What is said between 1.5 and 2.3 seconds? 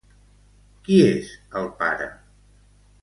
el pare?